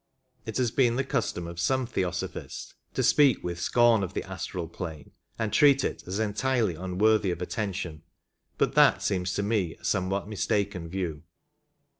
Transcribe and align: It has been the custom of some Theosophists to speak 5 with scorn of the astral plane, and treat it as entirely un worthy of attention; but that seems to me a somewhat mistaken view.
It 0.47 0.57
has 0.57 0.71
been 0.71 0.95
the 0.95 1.03
custom 1.03 1.45
of 1.45 1.59
some 1.59 1.85
Theosophists 1.85 2.73
to 2.95 3.03
speak 3.03 3.37
5 3.37 3.43
with 3.43 3.59
scorn 3.59 4.01
of 4.01 4.15
the 4.15 4.23
astral 4.23 4.67
plane, 4.67 5.11
and 5.37 5.53
treat 5.53 5.83
it 5.83 6.01
as 6.07 6.17
entirely 6.17 6.75
un 6.75 6.97
worthy 6.97 7.29
of 7.29 7.39
attention; 7.39 8.01
but 8.57 8.73
that 8.73 9.03
seems 9.03 9.35
to 9.35 9.43
me 9.43 9.75
a 9.75 9.83
somewhat 9.85 10.27
mistaken 10.27 10.89
view. 10.89 11.21